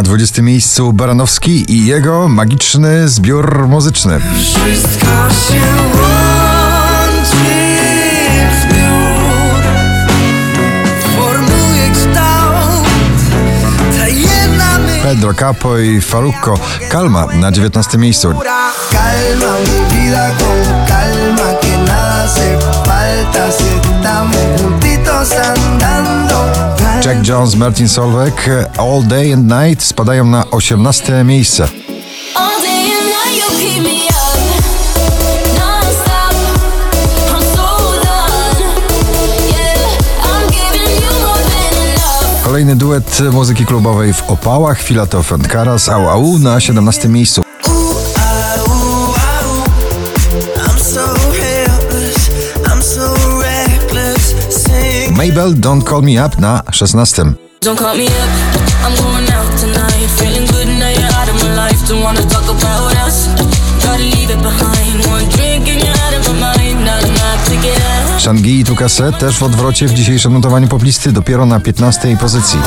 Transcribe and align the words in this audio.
Na 0.00 0.04
20 0.04 0.42
miejscu 0.42 0.92
Baranowski 0.92 1.72
i 1.72 1.86
jego 1.86 2.28
magiczny 2.28 3.08
zbiór 3.08 3.68
muzyczny. 3.68 4.20
Wszystko 4.34 5.06
się 5.06 5.60
łączy 5.94 7.36
w 8.50 8.62
zbiór 8.62 9.62
Formuje 11.16 11.90
kształt 11.92 12.88
Ta 13.98 14.08
jedna 14.08 14.78
myśl 14.78 15.02
Pedro 15.02 15.34
Capo 15.34 15.78
i 15.78 16.00
Faruco. 16.00 16.54
Kalma 16.90 17.26
na 17.26 17.52
19 17.52 17.98
miejscu. 17.98 18.34
Calma 18.90 19.52
mi 19.60 19.96
vida 19.96 20.30
con 20.30 20.86
calma 20.88 21.52
Que 21.60 21.78
nada 21.78 22.10
hace 22.30 22.58
Jack 27.10 27.28
Jones, 27.28 27.56
Martin 27.56 27.88
Solveig, 27.88 28.50
All 28.78 29.02
Day 29.02 29.32
and 29.32 29.52
Night 29.52 29.82
spadają 29.82 30.24
na 30.24 30.50
18 30.50 31.24
miejsce. 31.24 31.68
Kolejny 42.44 42.76
duet 42.76 43.22
muzyki 43.32 43.66
klubowej 43.66 44.12
w 44.12 44.30
opałach, 44.30 44.82
Filatov 44.82 45.32
and 45.32 45.48
Karas, 45.48 45.88
Au 45.88 46.08
Au 46.08 46.38
na 46.38 46.60
17 46.60 47.08
miejscu. 47.08 47.42
My 55.20 55.30
mind. 66.40 66.84
Not 66.84 67.04
enough 67.04 67.48
to 67.48 67.54
get 67.62 67.76
out. 67.76 68.22
Shangi 68.22 68.60
i 68.60 68.64
Tukase 68.64 69.12
też 69.12 69.38
w 69.38 69.42
odwrocie 69.42 69.86
w 69.86 69.94
dzisiejszym 69.94 70.32
notowaniu 70.32 70.68
poplisty 70.68 71.12
dopiero 71.12 71.46
na 71.46 71.60
15 71.60 72.16
pozycji. 72.16 72.58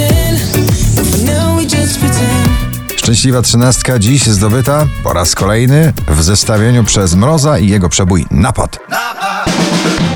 Él 0.00 0.38
But 0.96 1.06
for 1.06 1.18
now 1.18 1.56
we 1.56 1.62
just 1.62 1.98
pretend. 1.98 2.48
Szczęśliwa 2.96 3.42
trzynastka 3.42 3.98
dziś 3.98 4.26
zdobyta 4.26 4.86
po 5.02 5.12
raz 5.12 5.34
kolejny 5.34 5.92
w 6.08 6.22
zestawieniu 6.22 6.84
przez 6.84 7.14
Mroza 7.14 7.58
i 7.58 7.68
jego 7.68 7.88
przebój 7.88 8.26
Napad. 8.30 8.78
Sam 8.90 10.11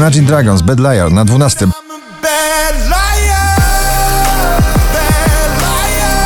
Imagine 0.00 0.26
Dragons, 0.26 0.62
Bad 0.62 0.80
Liar 0.80 1.12
na 1.12 1.24
12. 1.24 1.66
Bad 1.66 1.74
liar, 2.88 3.52
bad 4.92 5.52
liar, 5.60 6.24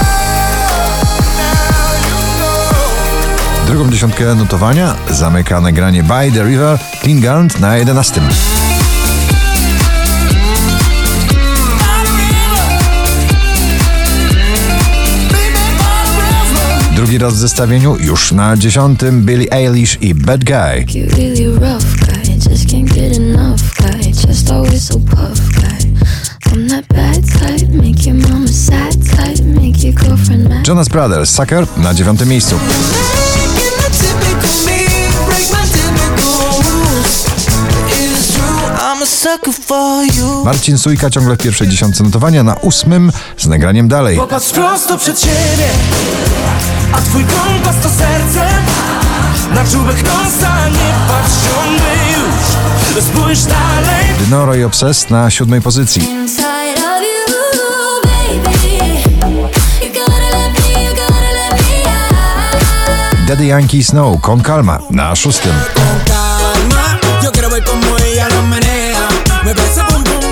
now 1.37 1.95
you 2.09 2.23
know. 2.39 3.67
Drugą 3.67 3.91
dziesiątkę 3.91 4.35
notowania 4.35 4.95
zamyka 5.11 5.61
nagranie 5.61 6.03
By 6.03 6.33
the 6.33 6.45
River, 6.45 6.79
Clean 7.03 7.21
Gunt 7.21 7.61
na 7.61 7.77
11. 7.77 8.21
Drugi 16.97 17.19
raz 17.19 17.35
w 17.35 17.37
zestawieniu 17.37 17.97
już 18.01 18.33
na 18.33 18.57
dziesiątym 18.57 19.23
Billie 19.23 19.53
Eilish 19.53 19.99
i 20.01 20.15
Bad 20.15 20.45
Guy. 20.45 20.87
Just 22.55 22.69
can't 22.69 22.89
get 22.95 23.17
enough 23.17 23.77
guy, 23.79 24.13
just 24.13 24.51
always 24.53 24.87
so 24.87 24.99
puff 24.99 25.41
guy. 25.57 25.79
I'm 26.53 26.69
that 26.69 26.87
bad 26.89 27.25
type, 27.27 27.69
make 27.69 28.07
your 28.07 28.15
mama 28.15 28.49
sad 28.49 28.95
type, 29.17 29.43
make 29.45 29.83
your 29.83 29.93
girlfriend 29.93 30.49
mad. 30.49 30.65
Jonas 30.65 30.89
Brothers, 30.89 31.31
Sucker 31.31 31.67
na 31.77 31.95
dziewiątym 31.95 32.29
miejscu. 32.29 32.59
Marcin 40.45 40.79
Sujka 40.79 41.11
ciągle 41.11 41.37
w 41.37 41.39
pierwszej 41.39 41.69
dziesiątce 41.69 42.05
notowania 42.05 42.43
na 42.43 42.55
ósmym 42.55 43.13
z 43.39 43.47
nagraniem 43.47 43.89
dalej. 43.89 44.17
Popatrz 44.17 44.51
prosto 44.51 44.99
przed 44.99 45.21
siebie, 45.21 45.69
a 46.93 47.01
twój 47.01 47.25
kompas 47.25 47.77
to 47.83 47.89
serce. 47.89 48.49
Na 49.55 49.65
czubek 49.65 49.97
nosa 50.03 50.69
nie 50.69 50.95
patrz. 51.09 51.54
Spójrz 53.15 53.45
dalej. 53.45 54.05
Dynoro 54.19 54.55
i 54.55 54.65
Obsessed 54.65 55.11
na 55.11 55.31
siódmej 55.31 55.61
pozycji. 55.61 56.09
Daddy 63.29 63.47
Yankee 63.47 63.85
Snow, 63.85 64.21
Con 64.21 64.43
Calma 64.43 64.79
na 64.91 65.17
szóstym. 65.17 65.53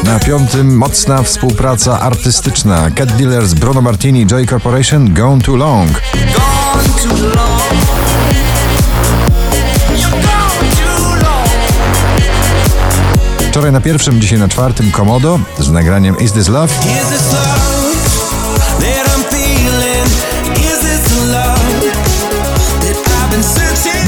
Na 0.05 0.19
piątym 0.19 0.77
mocna 0.77 1.23
współpraca 1.23 2.01
artystyczna. 2.01 2.91
Cat 2.91 3.13
Dealers, 3.13 3.55
Bruno 3.55 3.83
Martini, 3.83 4.27
Joy 4.27 4.47
Corporation, 4.47 5.15
Gone 5.15 5.41
Too 5.41 5.57
Long. 5.57 5.91
Gone 5.91 6.89
too 7.03 7.27
long 7.27 7.92
Wczoraj 13.53 13.73
na 13.73 13.81
pierwszym, 13.81 14.21
dzisiaj 14.21 14.39
na 14.39 14.49
czwartym 14.49 14.91
Komodo 14.91 15.39
z 15.59 15.71
nagraniem 15.71 16.19
Is 16.19 16.33
This 16.33 16.49
Love. 16.49 16.75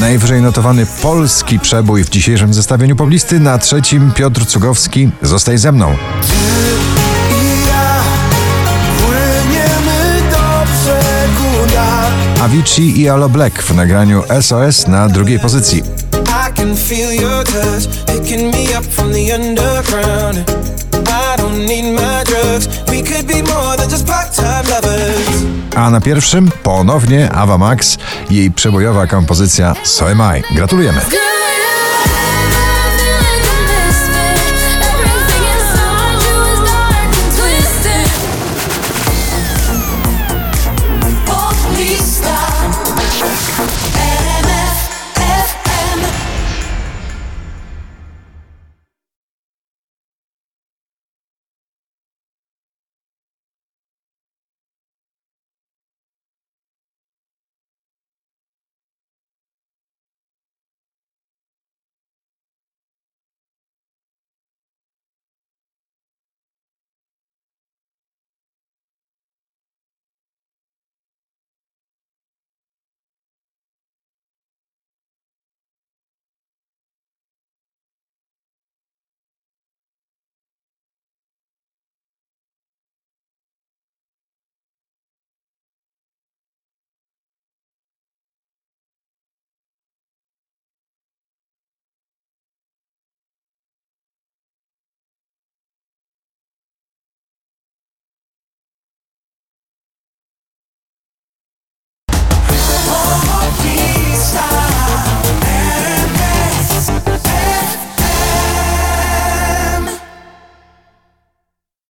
Najwyżej 0.00 0.42
notowany 0.42 0.86
polski 1.02 1.58
przebój 1.58 2.04
w 2.04 2.10
dzisiejszym 2.10 2.54
zestawieniu 2.54 2.96
poblisty. 2.96 3.40
Na 3.40 3.58
trzecim 3.58 4.12
Piotr 4.12 4.46
Cugowski, 4.46 5.10
Zostaj 5.22 5.58
ze 5.58 5.72
mną. 5.72 5.96
Avicii 12.40 13.00
i 13.00 13.08
Alo 13.08 13.28
Black 13.28 13.62
w 13.62 13.74
nagraniu 13.74 14.22
SOS 14.40 14.86
na 14.86 15.08
drugiej 15.08 15.38
pozycji. 15.40 15.93
I 16.54 16.56
can 16.56 16.76
feel 16.76 17.12
your 17.12 17.44
touch 17.44 18.06
picking 18.06 18.50
me 18.50 18.74
up 18.74 18.84
from 18.84 19.12
the 19.12 19.32
underground. 19.32 20.44
I 21.08 21.36
don't 21.36 21.66
need 21.66 21.94
my 21.94 22.22
drugs. 22.24 22.68
We 22.90 23.02
could 23.02 23.26
be 23.26 23.42
more 23.42 23.76
than 23.76 23.90
just 23.90 24.06
part-time 24.06 24.64
lovers. 24.70 25.44
A 25.76 25.90
na 25.90 26.00
pierwszym 26.00 26.50
ponownie 26.62 27.32
Ava 27.32 27.58
Max, 27.58 27.98
jej 28.30 28.50
przebojowa 28.50 29.06
kompozycja 29.06 29.74
So 29.82 30.10
Am 30.10 30.22
I. 30.36 30.54
Gratulujemy. 30.54 31.00
Good 31.00 31.33